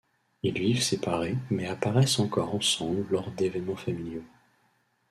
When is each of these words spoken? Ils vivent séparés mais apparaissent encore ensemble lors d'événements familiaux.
Ils 0.41 0.55
vivent 0.59 0.81
séparés 0.81 1.37
mais 1.51 1.67
apparaissent 1.67 2.17
encore 2.17 2.55
ensemble 2.55 3.05
lors 3.11 3.29
d'événements 3.29 3.75
familiaux. 3.75 4.25